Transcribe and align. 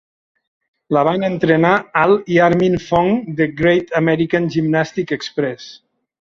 La 0.95 1.03
van 1.07 1.25
entrenar 1.27 1.73
Al 2.05 2.15
i 2.37 2.41
Armine 2.47 2.81
Fong 2.87 3.13
de 3.43 3.49
Great 3.61 3.95
American 4.03 4.51
Gymnastic 4.59 5.19
Express. 5.21 5.73